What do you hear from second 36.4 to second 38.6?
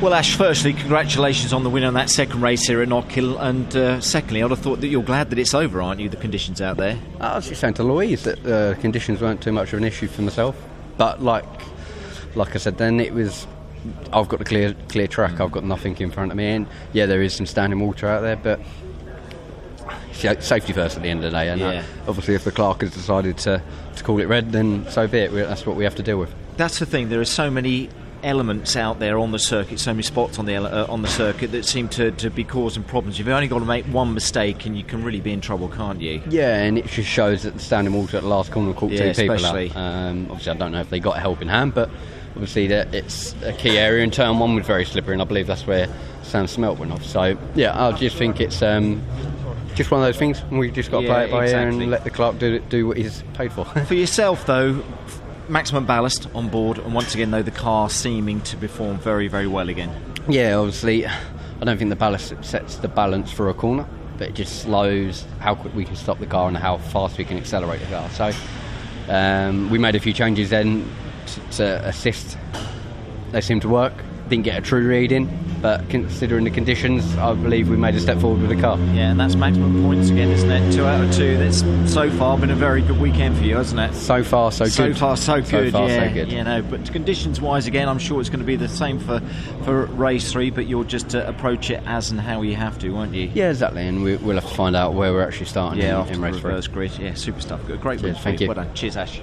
and it just shows that the standing water at the last